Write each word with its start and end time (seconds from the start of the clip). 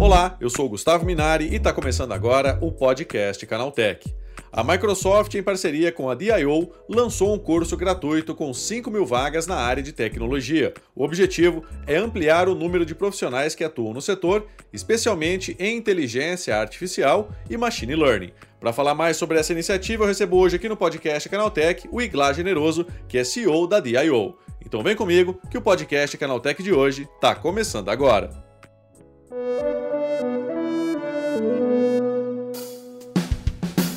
Olá, 0.00 0.34
eu 0.40 0.48
sou 0.48 0.66
Gustavo 0.66 1.04
Minari 1.04 1.48
e 1.48 1.56
está 1.56 1.74
começando 1.74 2.12
agora 2.12 2.56
o 2.62 2.72
podcast 2.72 3.44
Canaltech. 3.44 4.10
A 4.50 4.64
Microsoft, 4.64 5.34
em 5.34 5.42
parceria 5.42 5.92
com 5.92 6.08
a 6.08 6.14
DIO, 6.14 6.72
lançou 6.88 7.34
um 7.34 7.38
curso 7.38 7.76
gratuito 7.76 8.34
com 8.34 8.54
5 8.54 8.90
mil 8.90 9.04
vagas 9.04 9.46
na 9.46 9.56
área 9.56 9.82
de 9.82 9.92
tecnologia. 9.92 10.72
O 10.96 11.04
objetivo 11.04 11.62
é 11.86 11.96
ampliar 11.96 12.48
o 12.48 12.54
número 12.54 12.86
de 12.86 12.94
profissionais 12.94 13.54
que 13.54 13.62
atuam 13.62 13.92
no 13.92 14.00
setor, 14.00 14.46
especialmente 14.72 15.54
em 15.58 15.76
inteligência 15.76 16.56
artificial 16.56 17.28
e 17.50 17.58
machine 17.58 17.94
learning. 17.94 18.32
Para 18.58 18.72
falar 18.72 18.94
mais 18.94 19.18
sobre 19.18 19.38
essa 19.38 19.52
iniciativa, 19.52 20.04
eu 20.04 20.08
recebo 20.08 20.38
hoje 20.38 20.56
aqui 20.56 20.66
no 20.66 20.78
podcast 20.78 21.28
Canaltech 21.28 21.86
o 21.92 22.00
Iglar 22.00 22.32
Generoso, 22.32 22.86
que 23.06 23.18
é 23.18 23.22
CEO 23.22 23.66
da 23.66 23.78
DIO. 23.78 24.34
Então 24.64 24.82
vem 24.82 24.96
comigo 24.96 25.38
que 25.50 25.58
o 25.58 25.62
podcast 25.62 26.16
Canaltech 26.16 26.62
de 26.62 26.72
hoje 26.72 27.06
está 27.18 27.34
começando 27.34 27.90
agora. 27.90 28.49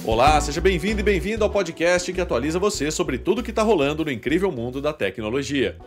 Olá, 0.06 0.40
seja 0.42 0.60
bem-vindo 0.60 1.00
e 1.00 1.04
bem-vindo 1.04 1.46
ao 1.46 1.50
podcast 1.50 2.12
que 2.12 2.20
atualiza 2.20 2.60
você 2.60 2.92
sobre 2.92 3.18
tudo 3.18 3.40
o 3.40 3.44
que 3.44 3.52
está 3.52 3.64
rolando 3.64 4.04
no 4.04 4.12
incrível 4.12 4.52
mundo 4.52 4.82
da 4.82 4.92
tecnologia. 4.92 5.78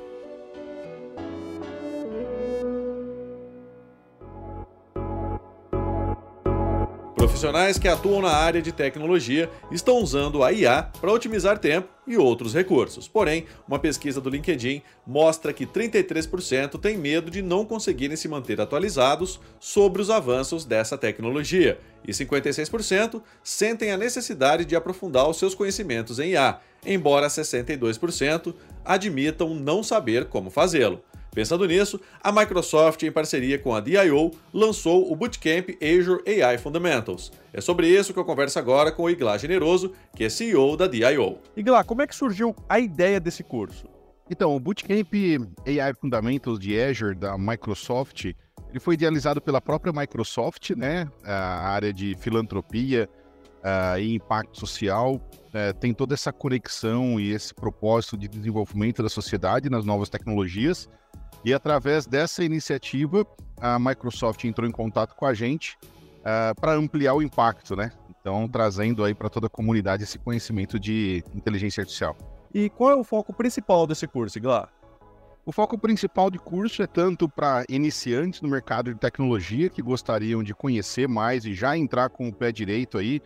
Profissionais 7.46 7.78
que 7.78 7.86
atuam 7.86 8.22
na 8.22 8.32
área 8.32 8.60
de 8.60 8.72
tecnologia 8.72 9.48
estão 9.70 9.98
usando 9.98 10.42
a 10.42 10.52
IA 10.52 10.82
para 11.00 11.12
otimizar 11.12 11.60
tempo 11.60 11.88
e 12.04 12.16
outros 12.16 12.52
recursos. 12.52 13.06
Porém, 13.06 13.46
uma 13.68 13.78
pesquisa 13.78 14.20
do 14.20 14.28
LinkedIn 14.28 14.82
mostra 15.06 15.52
que 15.52 15.64
33% 15.64 16.76
têm 16.80 16.98
medo 16.98 17.30
de 17.30 17.42
não 17.42 17.64
conseguirem 17.64 18.16
se 18.16 18.26
manter 18.26 18.60
atualizados 18.60 19.38
sobre 19.60 20.02
os 20.02 20.10
avanços 20.10 20.64
dessa 20.64 20.98
tecnologia, 20.98 21.78
e 22.04 22.10
56% 22.10 23.22
sentem 23.44 23.92
a 23.92 23.96
necessidade 23.96 24.64
de 24.64 24.74
aprofundar 24.74 25.30
os 25.30 25.38
seus 25.38 25.54
conhecimentos 25.54 26.18
em 26.18 26.30
IA, 26.30 26.58
embora 26.84 27.28
62% 27.28 28.54
admitam 28.84 29.54
não 29.54 29.84
saber 29.84 30.24
como 30.24 30.50
fazê-lo. 30.50 31.00
Pensando 31.36 31.66
nisso, 31.66 32.00
a 32.24 32.32
Microsoft, 32.32 33.02
em 33.02 33.12
parceria 33.12 33.58
com 33.58 33.74
a 33.74 33.80
DIO, 33.80 34.30
lançou 34.54 35.12
o 35.12 35.14
Bootcamp 35.14 35.68
Azure 35.82 36.22
AI 36.26 36.56
Fundamentals. 36.56 37.30
É 37.52 37.60
sobre 37.60 37.88
isso 37.88 38.14
que 38.14 38.18
eu 38.18 38.24
converso 38.24 38.58
agora 38.58 38.90
com 38.90 39.02
o 39.02 39.10
Iglar 39.10 39.38
Generoso, 39.38 39.92
que 40.16 40.24
é 40.24 40.30
CEO 40.30 40.78
da 40.78 40.86
DIO. 40.86 41.36
Iglar, 41.54 41.84
como 41.84 42.00
é 42.00 42.06
que 42.06 42.16
surgiu 42.16 42.56
a 42.66 42.80
ideia 42.80 43.20
desse 43.20 43.44
curso? 43.44 43.86
Então, 44.30 44.56
o 44.56 44.58
Bootcamp 44.58 45.12
AI 45.66 45.92
Fundamentals 46.00 46.58
de 46.58 46.80
Azure 46.80 47.14
da 47.14 47.36
Microsoft, 47.36 48.24
ele 48.70 48.80
foi 48.80 48.94
idealizado 48.94 49.38
pela 49.38 49.60
própria 49.60 49.92
Microsoft, 49.92 50.70
né? 50.70 51.06
A 51.22 51.68
área 51.68 51.92
de 51.92 52.16
filantropia 52.18 53.10
uh, 53.66 53.98
e 53.98 54.14
impacto 54.14 54.58
social 54.58 55.16
uh, 55.16 55.74
tem 55.80 55.92
toda 55.92 56.14
essa 56.14 56.32
conexão 56.32 57.18
e 57.18 57.32
esse 57.32 57.52
propósito 57.52 58.16
de 58.16 58.28
desenvolvimento 58.28 59.02
da 59.02 59.08
sociedade 59.08 59.68
nas 59.68 59.84
novas 59.84 60.08
tecnologias. 60.08 60.88
E 61.44 61.52
através 61.52 62.06
dessa 62.06 62.44
iniciativa, 62.44 63.26
a 63.60 63.78
Microsoft 63.78 64.44
entrou 64.44 64.68
em 64.68 64.72
contato 64.72 65.14
com 65.16 65.26
a 65.26 65.34
gente 65.34 65.76
uh, 66.20 66.58
para 66.60 66.74
ampliar 66.74 67.14
o 67.14 67.22
impacto, 67.22 67.74
né? 67.74 67.90
Então, 68.20 68.48
trazendo 68.48 69.04
aí 69.04 69.14
para 69.14 69.28
toda 69.28 69.46
a 69.46 69.50
comunidade 69.50 70.02
esse 70.02 70.18
conhecimento 70.18 70.78
de 70.80 71.22
inteligência 71.34 71.82
artificial. 71.82 72.16
E 72.52 72.70
qual 72.70 72.90
é 72.90 72.96
o 72.96 73.04
foco 73.04 73.32
principal 73.32 73.86
desse 73.86 74.06
curso, 74.06 74.38
Iglar? 74.38 74.72
O 75.44 75.52
foco 75.52 75.78
principal 75.78 76.28
de 76.28 76.40
curso 76.40 76.82
é 76.82 76.88
tanto 76.88 77.28
para 77.28 77.64
iniciantes 77.68 78.40
no 78.40 78.48
mercado 78.48 78.92
de 78.92 78.98
tecnologia 78.98 79.70
que 79.70 79.80
gostariam 79.80 80.42
de 80.42 80.52
conhecer 80.52 81.06
mais 81.06 81.44
e 81.44 81.54
já 81.54 81.78
entrar 81.78 82.08
com 82.08 82.26
o 82.28 82.34
pé 82.34 82.50
direito 82.50 82.98
aí, 82.98 83.22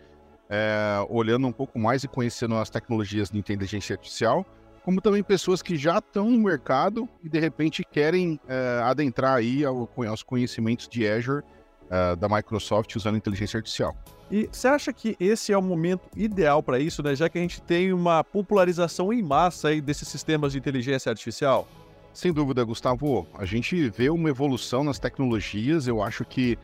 é, 0.51 1.07
olhando 1.09 1.47
um 1.47 1.53
pouco 1.53 1.79
mais 1.79 2.03
e 2.03 2.09
conhecendo 2.09 2.57
as 2.57 2.69
tecnologias 2.69 3.31
de 3.31 3.39
inteligência 3.39 3.95
artificial, 3.95 4.45
como 4.85 5.01
também 5.01 5.23
pessoas 5.23 5.63
que 5.63 5.77
já 5.77 5.99
estão 5.99 6.29
no 6.29 6.39
mercado 6.39 7.09
e 7.23 7.29
de 7.29 7.39
repente 7.39 7.85
querem 7.85 8.35
uh, 8.45 8.85
adentrar 8.85 9.37
aí 9.37 9.65
ao, 9.65 9.89
aos 10.09 10.23
conhecimentos 10.23 10.89
de 10.89 11.07
Azure 11.07 11.45
uh, 11.45 12.17
da 12.17 12.29
Microsoft 12.29 12.97
usando 12.97 13.17
inteligência 13.17 13.59
artificial. 13.59 13.95
E 14.31 14.49
você 14.51 14.69
acha 14.69 14.93
que 14.93 15.17
esse 15.21 15.53
é 15.53 15.59
o 15.59 15.63
momento 15.63 16.09
ideal 16.17 16.63
para 16.63 16.79
isso, 16.79 17.03
né? 17.03 17.15
Já 17.15 17.29
que 17.29 17.37
a 17.37 17.41
gente 17.41 17.61
tem 17.61 17.93
uma 17.93 18.25
popularização 18.25 19.13
em 19.13 19.23
massa 19.23 19.69
aí 19.69 19.81
desses 19.81 20.09
sistemas 20.09 20.53
de 20.53 20.59
inteligência 20.59 21.11
artificial? 21.11 21.69
Sem 22.13 22.33
dúvida, 22.33 22.65
Gustavo. 22.65 23.27
A 23.35 23.45
gente 23.45 23.89
vê 23.91 24.09
uma 24.09 24.29
evolução 24.29 24.83
nas 24.83 24.99
tecnologias. 24.99 25.87
Eu 25.87 26.03
acho 26.03 26.25
que 26.25 26.57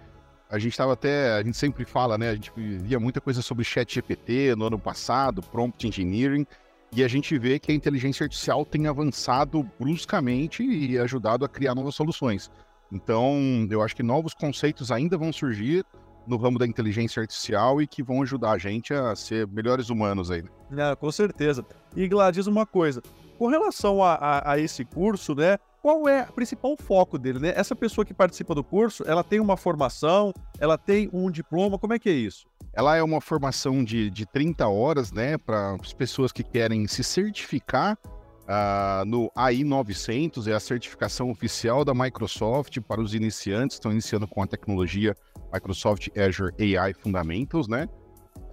a 0.50 0.58
gente 0.58 0.72
estava 0.72 0.92
até, 0.92 1.32
a 1.32 1.42
gente 1.42 1.56
sempre 1.56 1.84
fala, 1.84 2.16
né? 2.16 2.30
A 2.30 2.34
gente 2.34 2.52
via 2.56 3.00
muita 3.00 3.20
coisa 3.20 3.42
sobre 3.42 3.64
chat 3.64 3.94
GPT 3.94 4.54
no 4.56 4.66
ano 4.66 4.78
passado, 4.78 5.42
prompt 5.42 5.86
engineering. 5.86 6.46
E 6.92 7.02
a 7.02 7.08
gente 7.08 7.36
vê 7.36 7.58
que 7.58 7.72
a 7.72 7.74
inteligência 7.74 8.24
artificial 8.24 8.64
tem 8.64 8.86
avançado 8.86 9.68
bruscamente 9.78 10.62
e 10.62 10.98
ajudado 10.98 11.44
a 11.44 11.48
criar 11.48 11.74
novas 11.74 11.94
soluções. 11.94 12.50
Então, 12.92 13.66
eu 13.68 13.82
acho 13.82 13.96
que 13.96 14.02
novos 14.02 14.32
conceitos 14.32 14.92
ainda 14.92 15.18
vão 15.18 15.32
surgir 15.32 15.84
no 16.26 16.36
ramo 16.36 16.58
da 16.58 16.66
inteligência 16.66 17.20
artificial 17.20 17.80
e 17.80 17.86
que 17.86 18.02
vão 18.02 18.22
ajudar 18.22 18.52
a 18.52 18.58
gente 18.58 18.94
a 18.94 19.14
ser 19.14 19.46
melhores 19.48 19.90
humanos 19.90 20.30
aí. 20.30 20.44
É, 20.76 20.94
com 20.96 21.10
certeza. 21.10 21.64
E 21.94 22.06
Gladys, 22.08 22.46
uma 22.46 22.66
coisa, 22.66 23.02
com 23.38 23.46
relação 23.46 24.02
a, 24.02 24.14
a, 24.14 24.52
a, 24.52 24.58
esse 24.58 24.84
curso, 24.84 25.34
né? 25.34 25.58
Qual 25.86 26.08
é 26.08 26.26
o 26.28 26.32
principal 26.32 26.76
foco 26.76 27.16
dele, 27.16 27.38
né? 27.38 27.52
Essa 27.54 27.76
pessoa 27.76 28.04
que 28.04 28.12
participa 28.12 28.56
do 28.56 28.64
curso, 28.64 29.04
ela 29.06 29.22
tem 29.22 29.38
uma 29.38 29.56
formação, 29.56 30.34
ela 30.58 30.76
tem 30.76 31.08
um 31.12 31.30
diploma, 31.30 31.78
como 31.78 31.94
é 31.94 31.98
que 32.00 32.08
é 32.08 32.12
isso? 32.12 32.44
Ela 32.72 32.96
é 32.96 33.02
uma 33.04 33.20
formação 33.20 33.84
de, 33.84 34.10
de 34.10 34.26
30 34.26 34.66
horas, 34.66 35.12
né, 35.12 35.38
para 35.38 35.76
as 35.80 35.92
pessoas 35.92 36.32
que 36.32 36.42
querem 36.42 36.88
se 36.88 37.04
certificar 37.04 37.96
uh, 38.02 39.04
no 39.06 39.30
AI 39.32 39.62
900, 39.62 40.48
é 40.48 40.54
a 40.54 40.58
certificação 40.58 41.30
oficial 41.30 41.84
da 41.84 41.94
Microsoft 41.94 42.80
para 42.80 43.00
os 43.00 43.14
iniciantes, 43.14 43.76
estão 43.76 43.92
iniciando 43.92 44.26
com 44.26 44.42
a 44.42 44.46
tecnologia 44.48 45.14
Microsoft 45.52 46.08
Azure 46.18 46.52
AI 46.76 46.94
Fundamentals, 46.94 47.68
né? 47.68 47.88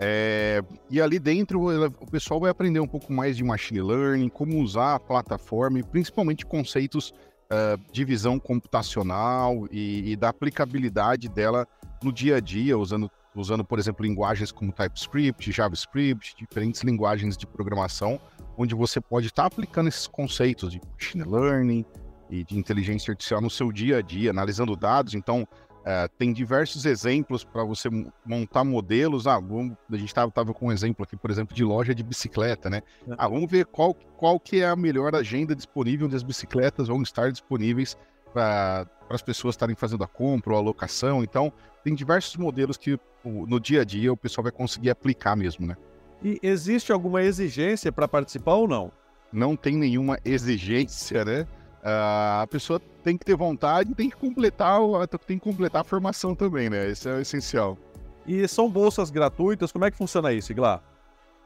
É, 0.05 0.61
e 0.89 1.01
ali 1.01 1.17
dentro 1.17 1.61
o 1.65 2.11
pessoal 2.11 2.37
vai 2.37 2.51
aprender 2.51 2.81
um 2.81 2.87
pouco 2.87 3.13
mais 3.13 3.37
de 3.37 3.43
machine 3.43 3.81
learning, 3.81 4.27
como 4.27 4.61
usar 4.61 4.95
a 4.95 4.99
plataforma 4.99 5.79
e 5.79 5.83
principalmente 5.83 6.45
conceitos 6.45 7.13
uh, 7.45 7.79
de 7.89 8.03
visão 8.03 8.37
computacional 8.37 9.65
e, 9.71 10.11
e 10.11 10.15
da 10.17 10.27
aplicabilidade 10.27 11.29
dela 11.29 11.65
no 12.03 12.11
dia 12.11 12.35
a 12.35 12.39
dia, 12.41 12.77
usando 12.77 13.09
usando, 13.33 13.63
por 13.63 13.79
exemplo, 13.79 14.05
linguagens 14.05 14.51
como 14.51 14.73
TypeScript, 14.73 15.51
JavaScript, 15.51 16.35
diferentes 16.37 16.81
linguagens 16.81 17.37
de 17.37 17.47
programação, 17.47 18.19
onde 18.57 18.75
você 18.75 19.01
pode 19.01 19.27
estar 19.27 19.45
aplicando 19.45 19.87
esses 19.87 20.05
conceitos 20.05 20.71
de 20.71 20.81
machine 20.91 21.23
learning 21.23 21.85
e 22.29 22.43
de 22.43 22.57
inteligência 22.57 23.11
artificial 23.11 23.41
no 23.41 23.49
seu 23.49 23.71
dia 23.71 23.97
a 23.97 24.01
dia, 24.01 24.31
analisando 24.31 24.75
dados. 24.75 25.13
Então, 25.13 25.47
uh, 25.83 26.09
tem 26.17 26.33
diversos 26.33 26.85
exemplos 26.85 27.43
para 27.43 27.63
você 27.63 27.89
montar 28.25 28.63
modelos. 28.63 29.27
Ah, 29.27 29.39
vamos, 29.39 29.77
a 29.91 29.97
gente 29.97 30.07
estava 30.07 30.31
com 30.53 30.67
um 30.67 30.71
exemplo 30.71 31.03
aqui, 31.03 31.15
por 31.15 31.29
exemplo, 31.29 31.55
de 31.55 31.63
loja 31.63 31.93
de 31.93 32.03
bicicleta, 32.03 32.69
né? 32.69 32.81
É. 33.07 33.15
Ah, 33.17 33.27
vamos 33.27 33.49
ver 33.49 33.65
qual, 33.65 33.93
qual 34.17 34.39
que 34.39 34.61
é 34.61 34.67
a 34.67 34.75
melhor 34.75 35.15
agenda 35.15 35.55
disponível 35.55 36.07
onde 36.07 36.15
as 36.15 36.23
bicicletas 36.23 36.87
vão 36.87 37.01
estar 37.01 37.31
disponíveis 37.31 37.97
para 38.33 38.87
as 39.09 39.21
pessoas 39.21 39.53
estarem 39.53 39.75
fazendo 39.75 40.03
a 40.03 40.07
compra 40.07 40.53
ou 40.53 40.59
a 40.59 40.61
locação. 40.61 41.23
Então, 41.23 41.53
tem 41.83 41.93
diversos 41.93 42.35
modelos 42.35 42.77
que 42.77 42.99
no 43.23 43.59
dia 43.59 43.81
a 43.81 43.85
dia 43.85 44.11
o 44.11 44.17
pessoal 44.17 44.43
vai 44.43 44.51
conseguir 44.51 44.89
aplicar 44.89 45.35
mesmo, 45.35 45.67
né? 45.67 45.77
E 46.23 46.39
existe 46.41 46.91
alguma 46.91 47.21
exigência 47.21 47.91
para 47.91 48.07
participar 48.07 48.53
ou 48.55 48.67
não? 48.67 48.91
Não 49.31 49.55
tem 49.55 49.75
nenhuma 49.75 50.17
exigência, 50.23 51.25
né? 51.25 51.47
Uh, 51.83 52.43
a 52.43 52.47
pessoa 52.49 52.79
tem 53.03 53.17
que 53.17 53.25
ter 53.25 53.35
vontade 53.35 53.91
e 53.91 53.95
tem 53.95 54.09
que 54.09 54.15
completar, 54.15 54.79
tem 55.27 55.37
que 55.37 55.43
completar 55.43 55.81
a 55.81 55.83
formação 55.83 56.33
também, 56.33 56.69
né? 56.69 56.89
Isso 56.89 57.09
é 57.09 57.19
essencial. 57.19 57.77
E 58.25 58.47
são 58.47 58.69
bolsas 58.69 59.11
gratuitas? 59.11 59.69
Como 59.69 59.83
é 59.83 59.91
que 59.91 59.97
funciona 59.97 60.31
isso, 60.31 60.53
Iglar? 60.53 60.81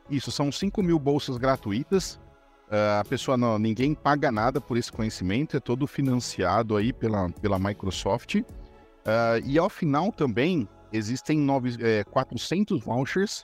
Isso, 0.07 0.31
são 0.31 0.51
5 0.51 0.83
mil 0.83 0.99
bolsas 0.99 1.37
gratuitas. 1.37 2.19
Uh, 2.67 2.99
a 2.99 3.05
pessoa 3.05 3.35
não, 3.35 3.57
ninguém 3.57 3.95
paga 3.95 4.31
nada 4.31 4.61
por 4.61 4.77
esse 4.77 4.91
conhecimento, 4.91 5.57
é 5.57 5.59
todo 5.59 5.87
financiado 5.87 6.77
aí 6.77 6.93
pela, 6.93 7.29
pela 7.29 7.57
Microsoft. 7.57 8.35
Uh, 8.35 8.45
e 9.43 9.57
ao 9.57 9.71
final 9.71 10.11
também 10.11 10.69
existem 10.93 11.39
nove, 11.39 11.77
é, 11.81 12.03
400 12.03 12.79
vouchers, 12.83 13.43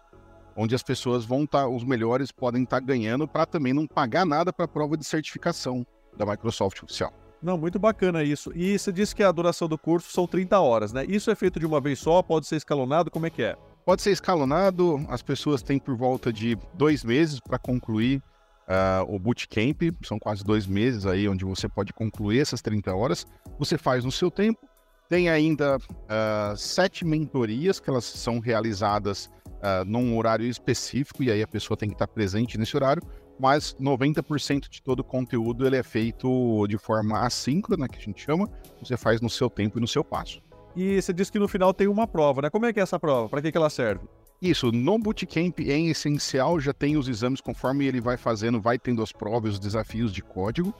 onde 0.55 0.75
as 0.75 0.83
pessoas 0.83 1.25
vão 1.25 1.45
estar, 1.45 1.63
tá, 1.63 1.67
os 1.67 1.83
melhores 1.83 2.31
podem 2.31 2.63
estar 2.63 2.79
tá 2.79 2.85
ganhando 2.85 3.27
para 3.27 3.47
também 3.47 3.73
não 3.73 3.87
pagar 3.87 4.27
nada 4.27 4.53
para 4.53 4.65
a 4.65 4.67
prova 4.67 4.95
de 4.95 5.05
certificação 5.05 5.83
da 6.17 6.25
Microsoft 6.25 6.81
oficial. 6.83 7.13
Não, 7.41 7.57
muito 7.57 7.77
bacana 7.77 8.23
isso. 8.23 8.51
E 8.55 8.79
você 8.79 8.91
disse 8.91 9.13
que 9.13 9.21
a 9.21 9.31
duração 9.31 9.67
do 9.67 9.77
curso 9.77 10.09
são 10.11 10.25
30 10.25 10.59
horas, 10.61 10.93
né? 10.93 11.05
Isso 11.07 11.29
é 11.29 11.35
feito 11.35 11.59
de 11.59 11.65
uma 11.65 11.81
vez 11.81 11.99
só? 11.99 12.21
Pode 12.21 12.47
ser 12.47 12.55
escalonado? 12.55 13.11
Como 13.11 13.25
é 13.25 13.29
que 13.29 13.43
é? 13.43 13.57
Pode 13.85 14.01
ser 14.01 14.11
escalonado. 14.11 15.05
As 15.09 15.21
pessoas 15.21 15.61
têm 15.61 15.77
por 15.77 15.95
volta 15.97 16.31
de 16.31 16.57
dois 16.73 17.03
meses 17.03 17.41
para 17.41 17.59
concluir 17.59 18.23
uh, 18.65 19.13
o 19.13 19.19
bootcamp. 19.19 19.81
São 20.03 20.17
quase 20.17 20.41
dois 20.41 20.65
meses 20.65 21.05
aí 21.05 21.27
onde 21.27 21.43
você 21.43 21.67
pode 21.67 21.91
concluir 21.91 22.39
essas 22.39 22.61
30 22.61 22.95
horas. 22.95 23.27
Você 23.59 23.77
faz 23.77 24.05
no 24.05 24.11
seu 24.11 24.31
tempo 24.31 24.65
Tem 25.13 25.29
ainda 25.29 25.77
uh, 25.77 26.57
sete 26.57 27.05
mentorias 27.05 27.79
que 27.79 27.87
elas 27.87 28.03
são 28.03 28.39
realizadas 28.39 29.29
uh, 29.45 29.85
num 29.85 30.17
horário 30.17 30.47
específico, 30.47 31.21
e 31.21 31.29
aí 31.29 31.43
a 31.43 31.47
pessoa 31.47 31.77
tem 31.77 31.87
que 31.87 31.93
estar 31.93 32.07
presente 32.07 32.57
nesse 32.57 32.75
horário, 32.75 33.03
mas 33.39 33.75
90% 33.75 34.67
de 34.67 34.81
todo 34.81 35.01
o 35.01 35.03
conteúdo 35.03 35.67
ele 35.67 35.77
é 35.77 35.83
feito 35.83 36.65
de 36.65 36.79
forma 36.79 37.19
assíncrona, 37.19 37.87
que 37.87 37.99
a 37.99 38.01
gente 38.01 38.23
chama, 38.23 38.49
você 38.81 38.97
faz 38.97 39.21
no 39.21 39.29
seu 39.29 39.51
tempo 39.51 39.77
e 39.77 39.81
no 39.81 39.87
seu 39.87 40.03
passo. 40.03 40.41
E 40.75 40.99
você 40.99 41.13
disse 41.13 41.31
que 41.31 41.37
no 41.37 41.47
final 41.47 41.75
tem 41.75 41.87
uma 41.87 42.07
prova, 42.07 42.41
né? 42.41 42.49
Como 42.49 42.65
é 42.65 42.73
que 42.73 42.79
é 42.79 42.83
essa 42.83 42.99
prova? 42.99 43.29
Para 43.29 43.39
que, 43.39 43.51
que 43.51 43.57
ela 43.59 43.69
serve? 43.69 44.07
Isso, 44.41 44.71
no 44.71 44.97
Bootcamp 44.97 45.59
em 45.59 45.89
essencial 45.89 46.59
já 46.59 46.73
tem 46.73 46.97
os 46.97 47.07
exames 47.07 47.39
conforme 47.39 47.85
ele 47.85 48.01
vai 48.01 48.17
fazendo, 48.17 48.59
vai 48.59 48.79
tendo 48.79 49.03
as 49.03 49.11
provas, 49.11 49.53
os 49.53 49.59
desafios 49.59 50.11
de 50.11 50.23
código, 50.23 50.73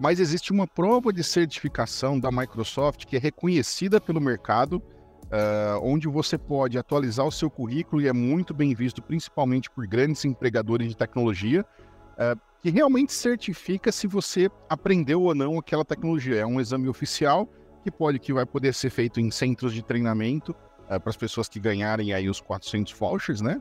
mas 0.00 0.18
existe 0.18 0.50
uma 0.50 0.66
prova 0.66 1.12
de 1.12 1.22
certificação 1.22 2.18
da 2.18 2.32
Microsoft 2.32 3.04
que 3.04 3.16
é 3.16 3.18
reconhecida 3.18 4.00
pelo 4.00 4.18
mercado, 4.18 4.76
uh, 4.76 5.78
onde 5.82 6.08
você 6.08 6.38
pode 6.38 6.78
atualizar 6.78 7.26
o 7.26 7.30
seu 7.30 7.50
currículo 7.50 8.00
e 8.00 8.08
é 8.08 8.12
muito 8.12 8.54
bem 8.54 8.74
visto, 8.74 9.02
principalmente 9.02 9.70
por 9.70 9.86
grandes 9.86 10.24
empregadores 10.24 10.88
de 10.88 10.96
tecnologia, 10.96 11.66
uh, 12.12 12.40
que 12.62 12.70
realmente 12.70 13.12
certifica 13.12 13.92
se 13.92 14.06
você 14.06 14.50
aprendeu 14.70 15.20
ou 15.20 15.34
não 15.34 15.58
aquela 15.58 15.84
tecnologia. 15.84 16.36
É 16.36 16.46
um 16.46 16.58
exame 16.58 16.88
oficial 16.88 17.46
que 17.84 17.90
pode 17.90 18.18
que 18.18 18.32
vai 18.32 18.46
poder 18.46 18.72
ser 18.72 18.88
feito 18.88 19.20
em 19.20 19.30
centros 19.30 19.74
de 19.74 19.82
treinamento 19.82 20.52
uh, 20.52 20.98
para 20.98 21.10
as 21.10 21.16
pessoas 21.16 21.46
que 21.46 21.60
ganharem 21.60 22.14
aí 22.14 22.26
os 22.26 22.40
400 22.40 22.94
vouchers, 22.94 23.42
né? 23.42 23.60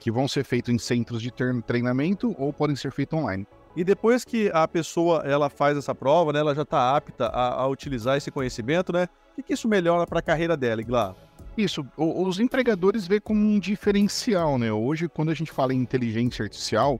que 0.00 0.10
vão 0.10 0.26
ser 0.26 0.42
feitos 0.42 0.74
em 0.74 0.78
centros 0.78 1.22
de 1.22 1.30
treinamento 1.64 2.34
ou 2.36 2.52
podem 2.52 2.74
ser 2.74 2.90
feitos 2.90 3.16
online. 3.16 3.46
E 3.76 3.84
depois 3.84 4.24
que 4.24 4.50
a 4.52 4.66
pessoa 4.66 5.22
ela 5.24 5.48
faz 5.48 5.76
essa 5.76 5.94
prova, 5.94 6.32
né, 6.32 6.40
ela 6.40 6.54
já 6.54 6.62
está 6.62 6.96
apta 6.96 7.26
a, 7.26 7.62
a, 7.62 7.68
utilizar 7.68 8.16
esse 8.16 8.30
conhecimento, 8.30 8.92
né? 8.92 9.08
O 9.38 9.42
que, 9.42 9.52
isso 9.52 9.68
melhora 9.68 10.06
para 10.06 10.18
a 10.18 10.22
carreira 10.22 10.56
dela, 10.56 10.80
Iglar? 10.80 11.14
Isso, 11.56 11.86
os 11.96 12.40
empregadores 12.40 13.06
vê 13.06 13.20
como 13.20 13.40
um 13.40 13.58
diferencial, 13.58 14.58
né? 14.58 14.72
Hoje, 14.72 15.08
quando 15.08 15.30
a 15.30 15.34
gente 15.34 15.52
fala 15.52 15.72
em 15.72 15.78
inteligência 15.78 16.42
artificial, 16.44 16.98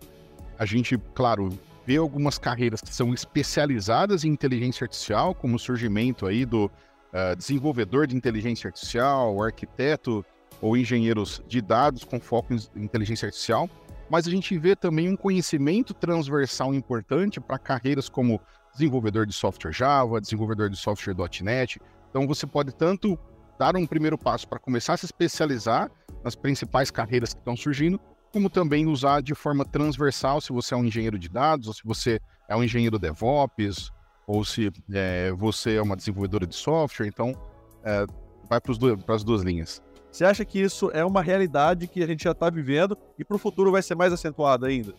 a 0.59 0.65
gente, 0.65 0.97
claro, 1.15 1.49
vê 1.85 1.97
algumas 1.97 2.39
carreiras 2.39 2.81
que 2.81 2.95
são 2.95 3.13
especializadas 3.13 4.25
em 4.25 4.29
inteligência 4.29 4.85
artificial, 4.85 5.35
como 5.35 5.57
o 5.57 5.59
surgimento 5.59 6.27
aí 6.27 6.45
do 6.45 6.67
uh, 6.67 7.37
desenvolvedor 7.37 8.07
de 8.07 8.17
inteligência 8.17 8.69
artificial, 8.69 9.43
arquiteto 9.43 10.25
ou 10.61 10.77
engenheiros 10.77 11.43
de 11.49 11.61
dados 11.61 12.05
com 12.05 12.21
foco 12.21 12.55
em 12.55 12.85
inteligência 12.85 13.27
artificial 13.27 13.69
mas 14.11 14.27
a 14.27 14.31
gente 14.31 14.59
vê 14.59 14.75
também 14.75 15.09
um 15.09 15.17
conhecimento 15.17 15.95
transversal 15.95 16.75
importante 16.75 17.41
para 17.41 17.59
carreiras 17.59 18.09
como 18.09 18.41
desenvolvedor 18.73 19.25
de 19.25 19.33
software 19.33 19.73
Java, 19.73 20.21
desenvolvedor 20.21 20.69
de 20.69 20.77
software 20.77 21.15
.NET. 21.43 21.81
Então 22.11 22.27
você 22.27 22.47
pode 22.47 22.75
tanto 22.75 23.17
dar 23.57 23.77
um 23.77 23.87
primeiro 23.87 24.19
passo 24.19 24.49
para 24.49 24.59
começar 24.59 24.95
a 24.95 24.97
se 24.97 25.07
especializar 25.07 25.91
nas 26.25 26.35
principais 26.35 26.91
carreiras 26.91 27.33
que 27.33 27.39
estão 27.41 27.57
surgindo, 27.57 28.01
como 28.33 28.51
também 28.51 28.87
usar 28.87 29.23
de 29.23 29.35
forma 29.35 29.65
transversal 29.65 30.41
se 30.41 30.53
você 30.53 30.75
é 30.75 30.77
um 30.77 30.85
engenheiro 30.85 31.19
de 31.19 31.29
dados, 31.29 31.69
ou 31.69 31.75
se 31.75 31.83
você 31.85 32.21
é 32.49 32.57
um 32.57 32.65
engenheiro 32.65 32.99
DevOps, 32.99 33.93
ou 34.27 34.45
se 34.45 34.73
é, 34.93 35.33
você 35.33 35.77
é 35.77 35.83
uma 35.83 35.97
desenvolvedora 35.97 36.47
de 36.47 36.55
software. 36.55 37.07
Então, 37.07 37.33
é, 37.85 38.07
vai 38.49 38.61
para 38.61 39.15
as 39.15 39.25
duas 39.25 39.43
linhas. 39.43 39.83
Você 40.11 40.25
acha 40.25 40.45
que 40.45 40.61
isso 40.61 40.91
é 40.93 41.05
uma 41.05 41.23
realidade 41.23 41.87
que 41.87 42.03
a 42.03 42.07
gente 42.07 42.25
já 42.25 42.33
está 42.33 42.51
vivendo 42.51 42.97
e 43.19 43.25
para 43.25 43.37
o 43.37 43.39
futuro 43.39 43.71
vai 43.71 43.83
ser 43.83 43.95
mais 43.95 44.13
acentuado 44.13 44.67
ainda? 44.67 44.93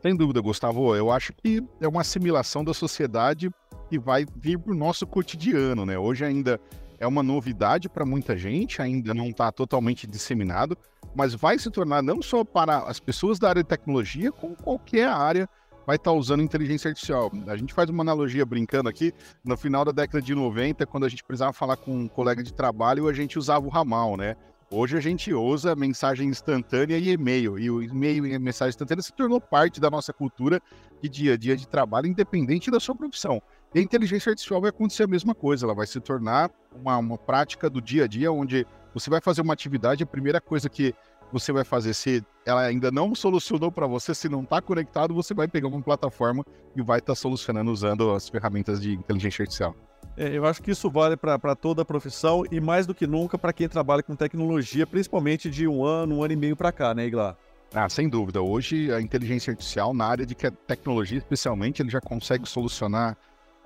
Sem 0.00 0.16
dúvida, 0.16 0.40
Gustavo. 0.40 0.94
Eu 0.94 1.10
acho 1.10 1.32
que 1.32 1.62
é 1.80 1.88
uma 1.88 2.00
assimilação 2.00 2.64
da 2.64 2.72
sociedade 2.72 3.50
que 3.90 3.98
vai 3.98 4.24
vir 4.36 4.58
para 4.58 4.72
o 4.72 4.76
nosso 4.76 5.06
cotidiano, 5.06 5.84
né? 5.84 5.98
Hoje 5.98 6.24
ainda 6.24 6.60
é 6.98 7.06
uma 7.06 7.22
novidade 7.22 7.88
para 7.88 8.06
muita 8.06 8.36
gente, 8.36 8.80
ainda 8.80 9.12
não 9.12 9.26
está 9.26 9.52
totalmente 9.52 10.06
disseminado, 10.06 10.76
mas 11.14 11.34
vai 11.34 11.58
se 11.58 11.70
tornar 11.70 12.02
não 12.02 12.22
só 12.22 12.44
para 12.44 12.78
as 12.78 12.98
pessoas 12.98 13.38
da 13.38 13.48
área 13.48 13.62
de 13.62 13.68
tecnologia, 13.68 14.32
como 14.32 14.56
qualquer 14.56 15.08
área 15.08 15.48
vai 15.88 15.96
estar 15.96 16.10
tá 16.10 16.14
usando 16.14 16.42
inteligência 16.42 16.90
artificial. 16.90 17.32
A 17.46 17.56
gente 17.56 17.72
faz 17.72 17.88
uma 17.88 18.02
analogia 18.02 18.44
brincando 18.44 18.90
aqui, 18.90 19.10
no 19.42 19.56
final 19.56 19.86
da 19.86 19.90
década 19.90 20.20
de 20.20 20.34
90, 20.34 20.84
quando 20.84 21.06
a 21.06 21.08
gente 21.08 21.24
precisava 21.24 21.50
falar 21.54 21.78
com 21.78 22.00
um 22.00 22.06
colega 22.06 22.42
de 22.42 22.52
trabalho, 22.52 23.08
a 23.08 23.12
gente 23.14 23.38
usava 23.38 23.64
o 23.64 23.70
ramal, 23.70 24.14
né? 24.14 24.36
Hoje 24.70 24.98
a 24.98 25.00
gente 25.00 25.32
usa 25.32 25.74
mensagem 25.74 26.28
instantânea 26.28 26.98
e 26.98 27.08
e-mail, 27.08 27.58
e 27.58 27.70
o 27.70 27.82
e-mail 27.82 28.26
e 28.26 28.34
a 28.34 28.38
mensagem 28.38 28.68
instantânea 28.68 29.02
se 29.02 29.14
tornou 29.14 29.40
parte 29.40 29.80
da 29.80 29.88
nossa 29.88 30.12
cultura 30.12 30.60
de 31.00 31.08
dia 31.08 31.32
a 31.32 31.36
dia 31.38 31.56
de 31.56 31.66
trabalho, 31.66 32.06
independente 32.06 32.70
da 32.70 32.78
sua 32.78 32.94
profissão. 32.94 33.40
E 33.74 33.78
a 33.78 33.82
inteligência 33.82 34.28
artificial 34.28 34.60
vai 34.60 34.68
acontecer 34.68 35.04
a 35.04 35.08
mesma 35.08 35.34
coisa, 35.34 35.64
ela 35.64 35.74
vai 35.74 35.86
se 35.86 35.98
tornar 36.00 36.50
uma, 36.70 36.98
uma 36.98 37.16
prática 37.16 37.70
do 37.70 37.80
dia 37.80 38.04
a 38.04 38.06
dia, 38.06 38.30
onde 38.30 38.66
você 38.92 39.08
vai 39.08 39.22
fazer 39.22 39.40
uma 39.40 39.54
atividade, 39.54 40.02
a 40.02 40.06
primeira 40.06 40.38
coisa 40.38 40.68
que 40.68 40.94
você 41.32 41.52
vai 41.52 41.64
fazer. 41.64 41.94
Se 41.94 42.24
ela 42.44 42.62
ainda 42.62 42.90
não 42.90 43.14
solucionou 43.14 43.70
para 43.70 43.86
você, 43.86 44.14
se 44.14 44.28
não 44.28 44.42
está 44.42 44.60
conectado, 44.60 45.14
você 45.14 45.34
vai 45.34 45.48
pegar 45.48 45.68
uma 45.68 45.82
plataforma 45.82 46.44
e 46.74 46.82
vai 46.82 46.98
estar 46.98 47.12
tá 47.12 47.16
solucionando 47.16 47.70
usando 47.70 48.10
as 48.12 48.28
ferramentas 48.28 48.80
de 48.80 48.94
inteligência 48.94 49.42
artificial. 49.42 49.74
É, 50.16 50.36
eu 50.36 50.44
acho 50.44 50.62
que 50.62 50.70
isso 50.70 50.90
vale 50.90 51.16
para 51.16 51.54
toda 51.54 51.82
a 51.82 51.84
profissão 51.84 52.44
e 52.50 52.60
mais 52.60 52.86
do 52.86 52.94
que 52.94 53.06
nunca 53.06 53.38
para 53.38 53.52
quem 53.52 53.68
trabalha 53.68 54.02
com 54.02 54.16
tecnologia, 54.16 54.86
principalmente 54.86 55.48
de 55.48 55.68
um 55.68 55.84
ano, 55.84 56.16
um 56.16 56.22
ano 56.24 56.32
e 56.32 56.36
meio 56.36 56.56
para 56.56 56.72
cá, 56.72 56.92
né, 56.94 57.06
Iglar? 57.06 57.36
Ah, 57.72 57.88
sem 57.88 58.08
dúvida. 58.08 58.40
Hoje 58.40 58.92
a 58.92 59.00
inteligência 59.00 59.50
artificial 59.50 59.92
na 59.92 60.06
área 60.06 60.26
de 60.26 60.34
tecnologia, 60.34 61.18
especialmente, 61.18 61.82
ele 61.82 61.90
já 61.90 62.00
consegue 62.00 62.48
solucionar 62.48 63.16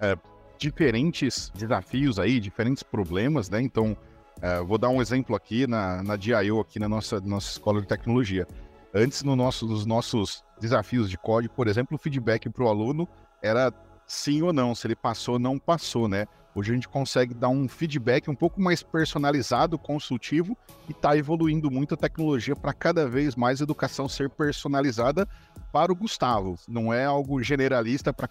é, 0.00 0.16
diferentes 0.58 1.50
desafios 1.54 2.18
aí, 2.18 2.40
diferentes 2.40 2.82
problemas, 2.82 3.48
né? 3.48 3.62
Então, 3.62 3.96
Uh, 4.42 4.64
vou 4.66 4.76
dar 4.76 4.88
um 4.88 5.00
exemplo 5.00 5.36
aqui 5.36 5.68
na, 5.68 6.02
na 6.02 6.16
DIO, 6.16 6.58
aqui 6.58 6.80
na 6.80 6.88
nossa, 6.88 7.20
nossa 7.20 7.52
escola 7.52 7.80
de 7.80 7.86
tecnologia. 7.86 8.46
Antes, 8.92 9.22
no 9.22 9.36
nosso, 9.36 9.66
nos 9.66 9.86
nossos 9.86 10.42
desafios 10.60 11.08
de 11.08 11.16
código, 11.16 11.54
por 11.54 11.68
exemplo, 11.68 11.96
o 11.96 11.98
feedback 11.98 12.50
para 12.50 12.64
o 12.64 12.68
aluno 12.68 13.08
era 13.40 13.72
sim 14.06 14.42
ou 14.42 14.52
não, 14.52 14.74
se 14.74 14.86
ele 14.86 14.96
passou 14.96 15.34
ou 15.34 15.38
não 15.38 15.58
passou, 15.58 16.08
né? 16.08 16.26
Hoje 16.54 16.70
a 16.70 16.74
gente 16.74 16.88
consegue 16.88 17.32
dar 17.32 17.48
um 17.48 17.66
feedback 17.66 18.28
um 18.28 18.34
pouco 18.34 18.60
mais 18.60 18.82
personalizado, 18.82 19.78
consultivo, 19.78 20.54
e 20.86 20.92
está 20.92 21.16
evoluindo 21.16 21.70
muito 21.70 21.94
a 21.94 21.96
tecnologia 21.96 22.54
para 22.54 22.74
cada 22.74 23.08
vez 23.08 23.34
mais 23.34 23.60
a 23.60 23.64
educação 23.64 24.06
ser 24.06 24.28
personalizada 24.28 25.26
para 25.72 25.90
o 25.90 25.96
Gustavo. 25.96 26.56
Não 26.68 26.92
é 26.92 27.06
algo 27.06 27.42
generalista 27.42 28.12
para 28.12 28.28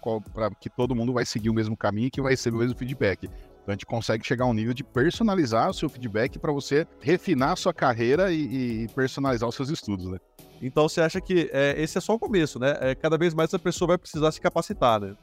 que 0.60 0.70
todo 0.70 0.94
mundo 0.94 1.12
vai 1.12 1.26
seguir 1.26 1.50
o 1.50 1.54
mesmo 1.54 1.76
caminho 1.76 2.06
e 2.06 2.10
que 2.10 2.22
vai 2.22 2.32
receber 2.32 2.58
o 2.58 2.60
mesmo 2.60 2.78
feedback. 2.78 3.28
Então 3.62 3.72
a 3.72 3.72
gente 3.72 3.86
consegue 3.86 4.26
chegar 4.26 4.44
a 4.44 4.48
um 4.48 4.52
nível 4.52 4.74
de 4.74 4.82
personalizar 4.82 5.70
o 5.70 5.74
seu 5.74 5.88
feedback 5.88 6.38
para 6.38 6.52
você 6.52 6.86
refinar 7.00 7.52
a 7.52 7.56
sua 7.56 7.72
carreira 7.72 8.32
e, 8.32 8.84
e, 8.84 8.88
personalizar 8.88 9.48
os 9.48 9.54
seus 9.54 9.70
estudos, 9.70 10.06
né? 10.06 10.18
Então 10.60 10.88
você 10.88 11.00
acha 11.00 11.20
que 11.20 11.48
é, 11.52 11.80
esse 11.80 11.96
é 11.98 12.00
só 12.00 12.14
o 12.14 12.18
começo, 12.18 12.58
né? 12.58 12.76
É, 12.80 12.94
cada 12.94 13.16
vez 13.16 13.34
mais 13.34 13.54
a 13.54 13.58
pessoa 13.58 13.88
vai 13.88 13.98
precisar 13.98 14.32
se 14.32 14.40
capacitar, 14.40 15.00
né? 15.00 15.14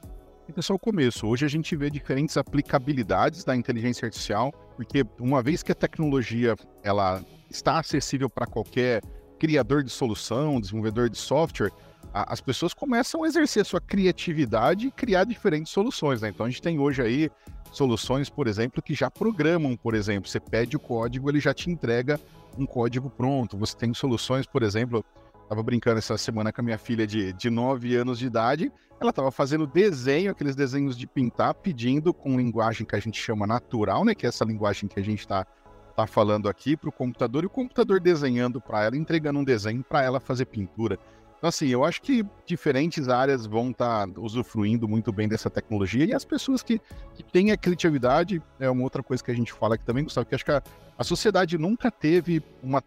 Esse 0.47 0.59
é 0.59 0.61
só 0.61 0.73
o 0.73 0.79
começo. 0.79 1.27
Hoje 1.27 1.45
a 1.45 1.49
gente 1.49 1.75
vê 1.75 1.89
diferentes 1.89 2.35
aplicabilidades 2.35 3.43
da 3.43 3.55
inteligência 3.55 4.05
artificial, 4.05 4.51
porque 4.75 5.05
uma 5.19 5.43
vez 5.43 5.61
que 5.61 5.71
a 5.71 5.75
tecnologia 5.75 6.55
ela 6.81 7.23
está 7.49 7.77
acessível 7.77 8.29
para 8.29 8.47
qualquer 8.47 9.01
criador 9.37 9.83
de 9.83 9.91
solução, 9.91 10.59
desenvolvedor 10.59 11.09
de 11.09 11.17
software, 11.17 11.71
a, 12.13 12.33
as 12.33 12.41
pessoas 12.41 12.73
começam 12.73 13.23
a 13.23 13.27
exercer 13.27 13.61
a 13.61 13.65
sua 13.65 13.81
criatividade 13.81 14.87
e 14.87 14.91
criar 14.91 15.23
diferentes 15.23 15.71
soluções. 15.71 16.21
Né? 16.21 16.29
Então 16.29 16.45
a 16.45 16.49
gente 16.49 16.61
tem 16.61 16.79
hoje 16.79 17.01
aí 17.01 17.31
soluções, 17.71 18.29
por 18.29 18.47
exemplo, 18.47 18.81
que 18.81 18.93
já 18.93 19.09
programam, 19.11 19.75
por 19.75 19.93
exemplo, 19.93 20.29
você 20.29 20.39
pede 20.39 20.75
o 20.75 20.79
código, 20.79 21.29
ele 21.29 21.39
já 21.39 21.53
te 21.53 21.69
entrega 21.69 22.19
um 22.57 22.65
código 22.65 23.09
pronto. 23.09 23.57
Você 23.57 23.75
tem 23.75 23.93
soluções, 23.93 24.45
por 24.45 24.63
exemplo, 24.63 25.05
estava 25.43 25.63
brincando 25.63 25.97
essa 25.97 26.17
semana 26.17 26.51
com 26.51 26.61
a 26.61 26.63
minha 26.63 26.77
filha 26.77 27.07
de, 27.07 27.33
de 27.33 27.49
9 27.49 27.95
anos 27.95 28.19
de 28.19 28.27
idade, 28.27 28.71
ela 28.99 29.11
estava 29.11 29.31
fazendo 29.31 29.65
desenho, 29.65 30.29
aqueles 30.29 30.55
desenhos 30.55 30.97
de 30.97 31.07
pintar, 31.07 31.53
pedindo 31.53 32.13
com 32.13 32.37
linguagem 32.37 32.85
que 32.85 32.95
a 32.95 32.99
gente 32.99 33.19
chama 33.19 33.47
natural, 33.47 34.03
né, 34.03 34.13
que 34.13 34.25
é 34.25 34.29
essa 34.29 34.43
linguagem 34.43 34.89
que 34.89 34.99
a 34.99 35.03
gente 35.03 35.19
está 35.19 35.47
tá 35.95 36.05
falando 36.05 36.49
aqui 36.49 36.75
para 36.75 36.89
o 36.89 36.91
computador, 36.91 37.43
e 37.43 37.47
o 37.47 37.49
computador 37.49 37.99
desenhando 37.99 38.59
para 38.59 38.83
ela, 38.83 38.97
entregando 38.97 39.39
um 39.39 39.43
desenho 39.43 39.83
para 39.83 40.03
ela 40.03 40.19
fazer 40.19 40.45
pintura. 40.45 40.99
Assim, 41.41 41.67
eu 41.67 41.85
acho 41.85 42.01
que 42.01 42.25
diferentes 42.45 43.07
áreas 43.07 43.45
vão 43.45 43.71
estar 43.71 44.07
tá 44.07 44.21
usufruindo 44.21 44.87
muito 44.87 45.11
bem 45.11 45.27
dessa 45.27 45.49
tecnologia 45.49 46.05
e 46.05 46.13
as 46.13 46.25
pessoas 46.25 46.61
que, 46.61 46.81
que 47.13 47.23
têm 47.23 47.51
a 47.51 47.57
criatividade 47.57 48.41
é 48.59 48.69
uma 48.69 48.83
outra 48.83 49.01
coisa 49.01 49.23
que 49.23 49.31
a 49.31 49.35
gente 49.35 49.53
fala 49.53 49.75
aqui 49.75 49.85
também, 49.85 50.03
Gustavo, 50.03 50.27
que 50.27 50.35
acho 50.35 50.43
que 50.43 50.51
a, 50.51 50.61
a 50.97 51.03
sociedade 51.03 51.57
nunca 51.57 51.89
teve 51.89 52.43
uma 52.61 52.83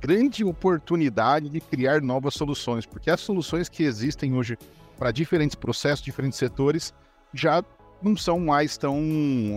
grande 0.00 0.44
oportunidade 0.44 1.50
de 1.50 1.60
criar 1.60 2.00
novas 2.00 2.34
soluções, 2.34 2.86
porque 2.86 3.10
as 3.10 3.20
soluções 3.20 3.68
que 3.68 3.82
existem 3.82 4.34
hoje 4.34 4.56
para 4.98 5.10
diferentes 5.10 5.54
processos, 5.54 6.04
diferentes 6.04 6.38
setores, 6.38 6.94
já 7.32 7.62
não 8.02 8.16
são 8.16 8.38
mais 8.38 8.76
tão 8.76 8.98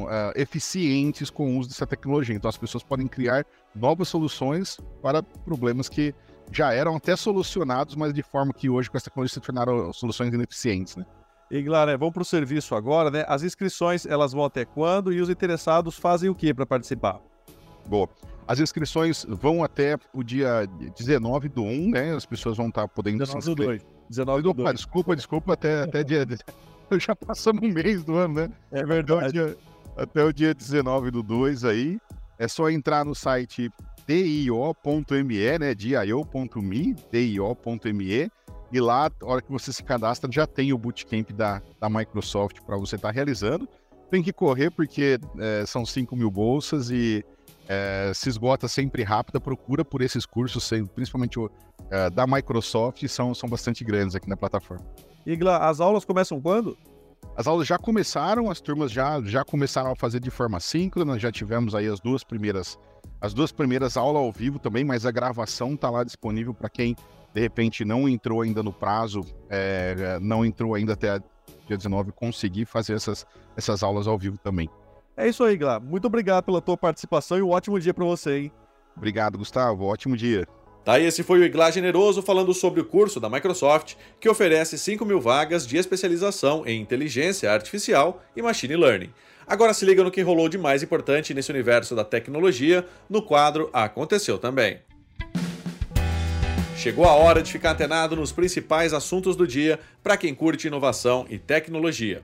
uh, 0.05 0.31
eficientes 0.35 1.29
com 1.29 1.55
o 1.55 1.59
uso 1.59 1.69
dessa 1.69 1.85
tecnologia. 1.85 2.35
Então, 2.35 2.49
as 2.49 2.57
pessoas 2.57 2.83
podem 2.83 3.07
criar 3.07 3.45
novas 3.75 4.07
soluções 4.07 4.79
para 5.01 5.21
problemas 5.21 5.89
que 5.89 6.15
já 6.51 6.73
eram 6.73 6.95
até 6.95 7.15
solucionados, 7.15 7.95
mas 7.95 8.13
de 8.13 8.23
forma 8.23 8.53
que 8.53 8.69
hoje 8.69 8.89
com 8.89 8.97
essa 8.97 9.05
tecnologia 9.09 9.33
se 9.33 9.39
tornaram 9.41 9.91
soluções 9.93 10.33
ineficientes, 10.33 10.95
né? 10.95 11.05
E, 11.49 11.61
Glara, 11.61 11.97
vamos 11.97 12.13
para 12.13 12.21
o 12.21 12.25
serviço 12.25 12.75
agora, 12.75 13.09
né? 13.09 13.23
As 13.27 13.41
inscrições, 13.41 14.05
elas 14.05 14.33
vão 14.33 14.43
até 14.43 14.65
quando 14.65 15.13
e 15.13 15.21
os 15.21 15.29
interessados 15.29 15.97
fazem 15.97 16.29
o 16.29 16.35
que 16.35 16.53
para 16.53 16.65
participar? 16.65 17.21
Boa. 17.87 18.09
As 18.45 18.59
inscrições 18.59 19.25
vão 19.27 19.63
até 19.63 19.97
o 20.13 20.23
dia 20.23 20.67
19 20.97 21.49
do 21.49 21.63
1, 21.63 21.91
né? 21.91 22.15
As 22.15 22.25
pessoas 22.25 22.57
vão 22.57 22.67
estar 22.67 22.81
tá 22.81 22.87
podendo 22.87 23.19
19 23.19 23.43
se 23.43 23.49
inscrever. 23.49 23.81
19 24.09 24.41
do 24.41 24.53
2. 24.53 24.73
Desculpa, 24.75 25.15
desculpa, 25.15 25.53
até, 25.53 25.83
até 25.83 26.03
dia... 26.03 26.25
Já 26.99 27.15
passamos 27.15 27.61
um 27.63 27.73
mês 27.73 28.03
do 28.03 28.15
ano, 28.15 28.35
né? 28.35 28.51
É 28.71 28.85
verdade. 28.85 29.27
Até 29.27 29.27
o 29.27 29.31
dia, 29.31 29.57
até 29.97 30.23
o 30.23 30.33
dia 30.33 30.53
19 30.53 31.11
do 31.11 31.23
2 31.23 31.65
aí. 31.65 31.99
É 32.39 32.47
só 32.47 32.69
entrar 32.69 33.03
no 33.03 33.15
site 33.15 33.71
dio.me, 34.07 35.59
né? 35.59 35.75
dio.me, 35.75 36.95
dio.me 37.11 38.31
e 38.71 38.79
lá, 38.79 39.09
na 39.21 39.27
hora 39.27 39.41
que 39.41 39.51
você 39.51 39.71
se 39.71 39.83
cadastra, 39.83 40.29
já 40.31 40.45
tem 40.45 40.73
o 40.73 40.77
bootcamp 40.77 41.31
da, 41.31 41.61
da 41.79 41.89
Microsoft 41.89 42.59
para 42.65 42.77
você 42.77 42.95
estar 42.95 43.09
tá 43.09 43.13
realizando. 43.13 43.67
Tem 44.09 44.21
que 44.21 44.33
correr 44.33 44.69
porque 44.71 45.19
é, 45.39 45.65
são 45.65 45.85
5 45.85 46.15
mil 46.15 46.29
bolsas 46.29 46.89
e 46.89 47.23
é, 47.67 48.11
se 48.13 48.29
esgota 48.29 48.67
sempre 48.67 49.03
rápido. 49.03 49.37
A 49.37 49.41
procura 49.41 49.85
por 49.85 50.01
esses 50.01 50.25
cursos, 50.25 50.69
principalmente 50.93 51.39
o, 51.39 51.49
é, 51.89 52.09
da 52.09 52.27
Microsoft, 52.27 53.05
são, 53.07 53.33
são 53.33 53.49
bastante 53.49 53.83
grandes 53.83 54.15
aqui 54.15 54.29
na 54.29 54.37
plataforma. 54.37 54.85
Igla, 55.25 55.57
as 55.57 55.79
aulas 55.79 56.03
começam 56.03 56.41
quando? 56.41 56.77
As 57.35 57.47
aulas 57.47 57.67
já 57.67 57.77
começaram, 57.77 58.49
as 58.49 58.59
turmas 58.59 58.91
já, 58.91 59.21
já 59.23 59.43
começaram 59.43 59.91
a 59.91 59.95
fazer 59.95 60.19
de 60.19 60.29
forma 60.29 60.59
síncrona, 60.59 61.19
já 61.19 61.31
tivemos 61.31 61.75
aí 61.75 61.87
as 61.87 61.99
duas 61.99 62.23
primeiras 62.23 62.77
as 63.19 63.33
duas 63.33 63.51
primeiras 63.51 63.97
aulas 63.97 64.21
ao 64.21 64.31
vivo 64.31 64.59
também, 64.59 64.83
mas 64.83 65.05
a 65.05 65.11
gravação 65.11 65.73
está 65.73 65.89
lá 65.89 66.03
disponível 66.03 66.53
para 66.53 66.69
quem 66.69 66.95
de 67.33 67.41
repente 67.41 67.85
não 67.85 68.07
entrou 68.07 68.41
ainda 68.41 68.63
no 68.63 68.73
prazo, 68.73 69.21
é, 69.49 70.17
não 70.21 70.45
entrou 70.45 70.73
ainda 70.73 70.93
até 70.93 71.19
dia 71.67 71.77
19, 71.77 72.11
conseguir 72.11 72.65
fazer 72.65 72.93
essas, 72.93 73.25
essas 73.55 73.83
aulas 73.83 74.07
ao 74.07 74.17
vivo 74.17 74.37
também. 74.37 74.69
É 75.15 75.27
isso 75.27 75.43
aí, 75.43 75.57
Glá. 75.57 75.79
Muito 75.79 76.05
obrigado 76.05 76.45
pela 76.45 76.61
tua 76.61 76.77
participação 76.77 77.37
e 77.37 77.41
um 77.41 77.49
ótimo 77.49 77.79
dia 77.79 77.93
para 77.93 78.05
você, 78.05 78.39
hein? 78.39 78.51
Obrigado, 78.95 79.37
Gustavo. 79.37 79.85
Ótimo 79.85 80.15
dia. 80.15 80.47
Tá, 80.83 80.99
esse 80.99 81.21
foi 81.21 81.39
o 81.39 81.43
Iglá 81.43 81.69
Generoso 81.69 82.21
falando 82.21 82.53
sobre 82.53 82.79
o 82.79 82.85
curso 82.85 83.19
da 83.19 83.29
Microsoft, 83.29 83.95
que 84.21 84.29
oferece 84.29 84.77
5 84.77 85.05
mil 85.05 85.19
vagas 85.19 85.67
de 85.67 85.75
especialização 85.75 86.65
em 86.65 86.79
inteligência 86.79 87.51
artificial 87.51 88.23
e 88.35 88.41
machine 88.41 88.75
learning. 88.75 89.11
Agora 89.47 89.73
se 89.73 89.85
liga 89.85 90.03
no 90.03 90.11
que 90.11 90.21
rolou 90.21 90.49
de 90.49 90.57
mais 90.57 90.83
importante 90.83 91.33
nesse 91.33 91.49
universo 91.49 91.95
da 91.95 92.03
tecnologia 92.03 92.85
no 93.09 93.21
quadro 93.21 93.69
Aconteceu 93.71 94.37
Também. 94.37 94.79
Chegou 96.75 97.05
a 97.05 97.13
hora 97.13 97.41
de 97.41 97.49
ficar 97.49 97.71
antenado 97.71 98.13
nos 98.17 98.33
principais 98.33 98.93
assuntos 98.93 99.37
do 99.37 99.47
dia 99.47 99.79
para 100.03 100.17
quem 100.17 100.35
curte 100.35 100.67
inovação 100.67 101.25
e 101.29 101.39
tecnologia. 101.39 102.21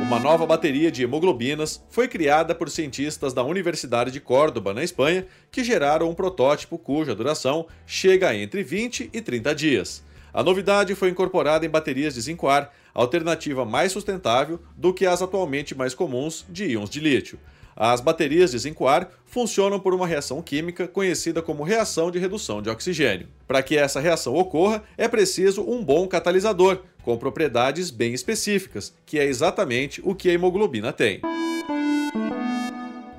Uma 0.00 0.20
nova 0.20 0.46
bateria 0.46 0.90
de 0.90 1.02
hemoglobinas 1.02 1.84
foi 1.90 2.06
criada 2.06 2.54
por 2.54 2.70
cientistas 2.70 3.34
da 3.34 3.42
Universidade 3.42 4.12
de 4.12 4.20
Córdoba, 4.20 4.72
na 4.72 4.84
Espanha, 4.84 5.26
que 5.50 5.64
geraram 5.64 6.08
um 6.08 6.14
protótipo 6.14 6.78
cuja 6.78 7.14
duração 7.14 7.66
chega 7.84 8.28
a 8.28 8.36
entre 8.36 8.62
20 8.62 9.10
e 9.12 9.20
30 9.20 9.54
dias. 9.54 10.02
A 10.32 10.42
novidade 10.42 10.94
foi 10.94 11.08
incorporada 11.08 11.64
em 11.64 11.70
baterias 11.70 12.14
de 12.14 12.20
zinco-ar, 12.20 12.74
alternativa 12.94 13.64
mais 13.64 13.92
sustentável 13.92 14.60
do 14.76 14.92
que 14.92 15.06
as 15.06 15.22
atualmente 15.22 15.74
mais 15.74 15.94
comuns 15.94 16.44
de 16.48 16.66
íons 16.66 16.90
de 16.90 17.00
lítio. 17.00 17.38
As 17.80 18.00
baterias 18.00 18.50
de 18.50 18.58
zinco-ar 18.58 19.08
funcionam 19.24 19.78
por 19.78 19.94
uma 19.94 20.04
reação 20.04 20.42
química 20.42 20.88
conhecida 20.88 21.40
como 21.40 21.62
reação 21.62 22.10
de 22.10 22.18
redução 22.18 22.60
de 22.60 22.68
oxigênio. 22.68 23.28
Para 23.46 23.62
que 23.62 23.76
essa 23.76 24.00
reação 24.00 24.34
ocorra, 24.34 24.82
é 24.96 25.06
preciso 25.06 25.62
um 25.62 25.84
bom 25.84 26.08
catalisador, 26.08 26.80
com 27.02 27.16
propriedades 27.16 27.92
bem 27.92 28.12
específicas, 28.12 28.92
que 29.06 29.16
é 29.16 29.24
exatamente 29.24 30.02
o 30.04 30.12
que 30.12 30.28
a 30.28 30.32
hemoglobina 30.32 30.92
tem. 30.92 31.20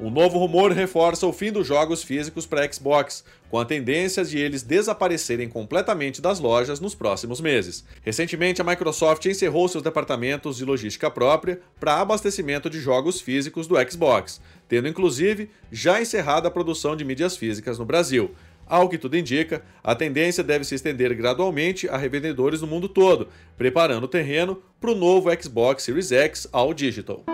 Um 0.01 0.09
novo 0.09 0.39
rumor 0.39 0.71
reforça 0.71 1.27
o 1.27 1.33
fim 1.33 1.51
dos 1.51 1.67
jogos 1.67 2.01
físicos 2.01 2.45
para 2.45 2.71
Xbox, 2.71 3.21
com 3.49 3.59
a 3.59 3.65
tendência 3.65 4.23
de 4.23 4.37
eles 4.39 4.63
desaparecerem 4.63 5.49
completamente 5.49 6.21
das 6.21 6.39
lojas 6.39 6.79
nos 6.79 6.95
próximos 6.95 7.41
meses. 7.41 7.83
Recentemente, 8.01 8.61
a 8.61 8.63
Microsoft 8.63 9.25
encerrou 9.25 9.67
seus 9.67 9.83
departamentos 9.83 10.55
de 10.55 10.63
logística 10.63 11.11
própria 11.11 11.59
para 11.81 11.99
abastecimento 11.99 12.69
de 12.69 12.79
jogos 12.79 13.19
físicos 13.19 13.67
do 13.67 13.75
Xbox, 13.75 14.39
tendo 14.69 14.87
inclusive 14.87 15.49
já 15.69 16.01
encerrado 16.01 16.47
a 16.47 16.51
produção 16.51 16.95
de 16.95 17.03
mídias 17.03 17.35
físicas 17.35 17.77
no 17.77 17.83
Brasil. 17.83 18.31
Ao 18.65 18.87
que 18.87 18.97
tudo 18.97 19.17
indica, 19.17 19.63
a 19.83 19.93
tendência 19.93 20.43
deve 20.43 20.63
se 20.63 20.75
estender 20.75 21.13
gradualmente 21.13 21.89
a 21.89 21.97
revendedores 21.97 22.61
no 22.61 22.67
mundo 22.67 22.87
todo, 22.87 23.27
preparando 23.57 24.05
o 24.05 24.07
terreno 24.07 24.63
para 24.79 24.91
o 24.91 24.95
novo 24.95 25.29
Xbox 25.29 25.83
Series 25.83 26.13
X 26.13 26.47
All 26.53 26.73
Digital. 26.73 27.25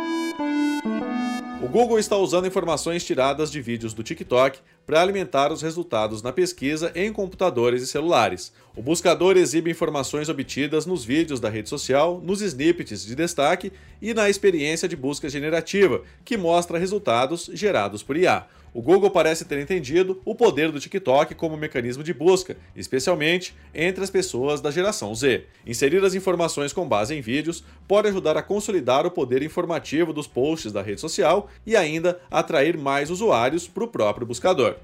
O 1.66 1.68
Google 1.68 1.98
está 1.98 2.16
usando 2.16 2.46
informações 2.46 3.04
tiradas 3.04 3.52
de 3.52 3.60
vídeos 3.60 3.92
do 3.92 4.04
TikTok 4.04 4.60
para 4.86 5.02
alimentar 5.02 5.52
os 5.52 5.62
resultados 5.62 6.22
na 6.22 6.32
pesquisa 6.32 6.92
em 6.96 7.12
computadores 7.12 7.82
e 7.82 7.88
celulares. 7.88 8.52
O 8.76 8.82
buscador 8.82 9.38
exibe 9.38 9.72
informações 9.72 10.30
obtidas 10.30 10.86
nos 10.86 11.04
vídeos 11.04 11.40
da 11.40 11.50
rede 11.50 11.70
social, 11.70 12.22
nos 12.24 12.42
snippets 12.42 13.06
de 13.06 13.16
destaque 13.16 13.72
e 14.02 14.14
na 14.14 14.30
experiência 14.30 14.88
de 14.88 14.96
busca 14.96 15.30
generativa, 15.30 16.02
que 16.24 16.38
mostra 16.38 16.78
resultados 16.78 17.50
gerados 17.54 18.04
por 18.04 18.18
IA. 18.18 18.46
O 18.76 18.82
Google 18.82 19.10
parece 19.10 19.46
ter 19.46 19.58
entendido 19.58 20.22
o 20.26 20.36
poder 20.36 20.70
do 20.70 20.82
TikTok 20.82 21.34
como 21.34 21.56
mecanismo 21.56 22.04
de 22.04 22.14
busca, 22.14 22.58
especialmente 22.76 23.56
entre 23.74 24.04
as 24.04 24.10
pessoas 24.10 24.60
da 24.60 24.70
geração 24.70 25.16
Z. 25.16 25.46
Inserir 25.66 26.04
as 26.04 26.14
informações 26.14 26.74
com 26.74 26.86
base 26.86 27.16
em 27.16 27.22
vídeos 27.22 27.64
pode 27.88 28.10
ajudar 28.10 28.36
a 28.36 28.44
consolidar 28.44 29.06
o 29.06 29.12
poder 29.12 29.42
informativo 29.42 30.12
dos 30.12 30.28
posts 30.28 30.74
da 30.74 30.82
rede 30.82 31.00
social 31.00 31.50
e 31.66 31.74
ainda 31.74 32.20
atrair 32.30 32.78
mais 32.78 33.10
usuários 33.10 33.66
para 33.66 33.86
o 33.86 33.88
próprio 33.88 34.28
buscador. 34.28 34.75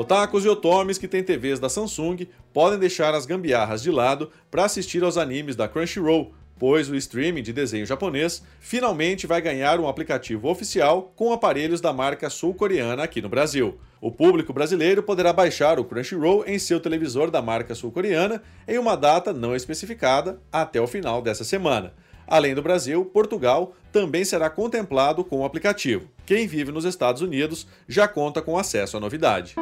Otakus 0.00 0.46
e 0.46 0.48
otomes 0.48 0.96
que 0.96 1.06
têm 1.06 1.22
TVs 1.22 1.60
da 1.60 1.68
Samsung 1.68 2.26
podem 2.54 2.78
deixar 2.78 3.14
as 3.14 3.26
gambiarras 3.26 3.82
de 3.82 3.90
lado 3.90 4.30
para 4.50 4.64
assistir 4.64 5.04
aos 5.04 5.18
animes 5.18 5.54
da 5.54 5.68
Crunchyroll, 5.68 6.32
pois 6.58 6.88
o 6.88 6.96
streaming 6.96 7.42
de 7.42 7.52
desenho 7.52 7.84
japonês 7.84 8.42
finalmente 8.60 9.26
vai 9.26 9.42
ganhar 9.42 9.78
um 9.78 9.86
aplicativo 9.86 10.48
oficial 10.48 11.12
com 11.14 11.32
aparelhos 11.32 11.80
da 11.80 11.92
marca 11.92 12.30
sul-coreana 12.30 13.02
aqui 13.02 13.20
no 13.20 13.28
Brasil. 13.28 13.78
O 14.00 14.10
público 14.10 14.54
brasileiro 14.54 15.02
poderá 15.02 15.32
baixar 15.32 15.78
o 15.78 15.84
Crunchyroll 15.84 16.44
em 16.46 16.58
seu 16.58 16.80
televisor 16.80 17.30
da 17.30 17.42
marca 17.42 17.74
sul-coreana 17.74 18.42
em 18.66 18.78
uma 18.78 18.96
data 18.96 19.32
não 19.32 19.54
especificada 19.54 20.40
até 20.50 20.80
o 20.80 20.86
final 20.86 21.20
dessa 21.20 21.44
semana. 21.44 21.92
Além 22.30 22.54
do 22.54 22.62
Brasil, 22.62 23.04
Portugal 23.04 23.74
também 23.90 24.24
será 24.24 24.48
contemplado 24.48 25.24
com 25.24 25.40
o 25.40 25.44
aplicativo. 25.44 26.08
Quem 26.24 26.46
vive 26.46 26.70
nos 26.70 26.84
Estados 26.84 27.22
Unidos 27.22 27.66
já 27.88 28.06
conta 28.06 28.40
com 28.40 28.56
acesso 28.56 28.96
à 28.96 29.00
novidade. 29.00 29.56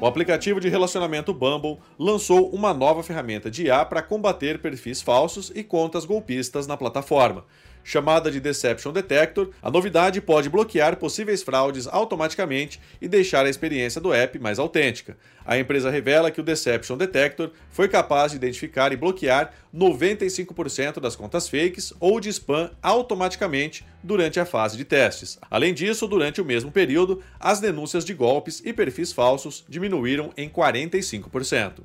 O 0.00 0.06
aplicativo 0.06 0.58
de 0.58 0.70
relacionamento 0.70 1.34
Bumble 1.34 1.78
lançou 1.98 2.48
uma 2.48 2.72
nova 2.72 3.02
ferramenta 3.02 3.50
de 3.50 3.64
IA 3.64 3.84
para 3.84 4.00
combater 4.00 4.58
perfis 4.58 5.02
falsos 5.02 5.52
e 5.54 5.62
contas 5.62 6.06
golpistas 6.06 6.66
na 6.66 6.78
plataforma. 6.78 7.44
Chamada 7.88 8.32
de 8.32 8.40
Deception 8.40 8.92
Detector, 8.92 9.50
a 9.62 9.70
novidade 9.70 10.20
pode 10.20 10.48
bloquear 10.48 10.96
possíveis 10.96 11.40
fraudes 11.40 11.86
automaticamente 11.86 12.80
e 13.00 13.06
deixar 13.06 13.46
a 13.46 13.48
experiência 13.48 14.00
do 14.00 14.12
app 14.12 14.36
mais 14.40 14.58
autêntica. 14.58 15.16
A 15.44 15.56
empresa 15.56 15.88
revela 15.88 16.32
que 16.32 16.40
o 16.40 16.42
Deception 16.42 16.96
Detector 16.96 17.52
foi 17.70 17.86
capaz 17.86 18.32
de 18.32 18.38
identificar 18.38 18.92
e 18.92 18.96
bloquear 18.96 19.52
95% 19.72 20.98
das 20.98 21.14
contas 21.14 21.48
fakes 21.48 21.92
ou 22.00 22.18
de 22.18 22.28
spam 22.30 22.72
automaticamente 22.82 23.86
durante 24.02 24.40
a 24.40 24.44
fase 24.44 24.76
de 24.76 24.84
testes. 24.84 25.38
Além 25.48 25.72
disso, 25.72 26.08
durante 26.08 26.40
o 26.40 26.44
mesmo 26.44 26.72
período, 26.72 27.22
as 27.38 27.60
denúncias 27.60 28.04
de 28.04 28.14
golpes 28.14 28.60
e 28.64 28.72
perfis 28.72 29.12
falsos 29.12 29.64
diminuíram 29.68 30.32
em 30.36 30.48
45%. 30.48 31.84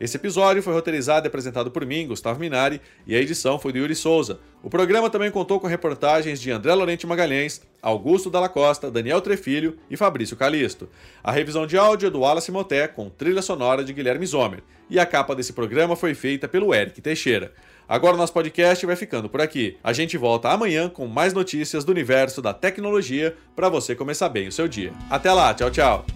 Esse 0.00 0.16
episódio 0.16 0.62
foi 0.62 0.72
roteirizado 0.72 1.26
e 1.26 1.28
apresentado 1.28 1.70
por 1.70 1.86
mim, 1.86 2.06
Gustavo 2.06 2.40
Minari, 2.40 2.80
e 3.06 3.14
a 3.14 3.20
edição 3.20 3.58
foi 3.58 3.72
do 3.72 3.78
Yuri 3.78 3.94
Souza. 3.94 4.40
O 4.62 4.70
programa 4.70 5.08
também 5.08 5.30
contou 5.30 5.60
com 5.60 5.66
reportagens 5.66 6.40
de 6.40 6.50
André 6.50 6.74
Lorente 6.74 7.06
Magalhães, 7.06 7.62
Augusto 7.80 8.30
Dalla 8.30 8.48
Costa, 8.48 8.90
Daniel 8.90 9.20
Trefilho 9.20 9.76
e 9.90 9.96
Fabrício 9.96 10.36
Calisto. 10.36 10.88
A 11.22 11.30
revisão 11.30 11.66
de 11.66 11.76
áudio 11.76 12.06
é 12.06 12.10
do 12.10 12.20
Wallace 12.20 12.50
Moté, 12.50 12.88
com 12.88 13.08
trilha 13.08 13.42
sonora 13.42 13.84
de 13.84 13.92
Guilherme 13.92 14.26
Zomer. 14.26 14.62
E 14.90 14.98
a 14.98 15.06
capa 15.06 15.34
desse 15.34 15.52
programa 15.52 15.96
foi 15.96 16.14
feita 16.14 16.48
pelo 16.48 16.74
Eric 16.74 17.00
Teixeira. 17.00 17.52
Agora 17.88 18.16
nosso 18.16 18.32
podcast 18.32 18.84
vai 18.86 18.96
ficando 18.96 19.28
por 19.28 19.40
aqui. 19.40 19.76
A 19.84 19.92
gente 19.92 20.16
volta 20.16 20.48
amanhã 20.48 20.88
com 20.88 21.06
mais 21.06 21.32
notícias 21.34 21.84
do 21.84 21.92
universo 21.92 22.40
da 22.40 22.54
tecnologia 22.54 23.36
para 23.54 23.68
você 23.68 23.94
começar 23.94 24.28
bem 24.28 24.48
o 24.48 24.52
seu 24.52 24.66
dia. 24.66 24.92
Até 25.10 25.32
lá, 25.32 25.52
tchau, 25.52 25.70
tchau. 25.70 26.06